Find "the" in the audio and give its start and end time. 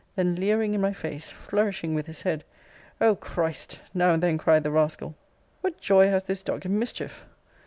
4.63-4.71